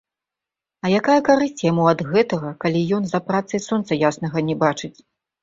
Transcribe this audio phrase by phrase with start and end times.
[0.87, 4.95] А якая карысць яму ад гэтага, калі ён за працай сонца яснага не бачыць?